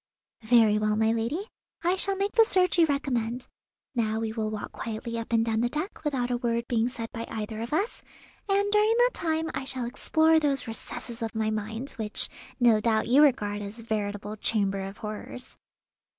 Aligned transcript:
"Very 0.41 0.79
well, 0.79 0.95
my 0.95 1.11
lady, 1.11 1.45
I 1.83 1.95
shall 1.95 2.15
make 2.15 2.31
the 2.31 2.43
search 2.43 2.79
you 2.79 2.87
recommend. 2.87 3.45
Now 3.93 4.19
we 4.19 4.33
will 4.33 4.49
walk 4.49 4.71
quietly 4.71 5.19
up 5.19 5.31
and 5.31 5.45
down 5.45 5.61
the 5.61 5.69
deck 5.69 6.03
without 6.03 6.31
a 6.31 6.37
word 6.37 6.67
being 6.67 6.87
said 6.89 7.11
by 7.11 7.27
either 7.29 7.61
of 7.61 7.71
us, 7.71 8.01
and 8.49 8.71
during 8.71 8.95
that 8.97 9.11
time 9.13 9.51
I 9.53 9.63
shall 9.63 9.85
explore 9.85 10.39
those 10.39 10.65
recesses 10.67 11.21
of 11.21 11.35
my 11.35 11.51
mind, 11.51 11.91
which 11.97 12.29
no 12.59 12.79
doubt 12.79 13.09
you 13.09 13.21
regard 13.21 13.61
as 13.61 13.81
veritable 13.81 14.35
'chambers 14.37 14.89
of 14.89 14.97
horrors. 14.97 15.55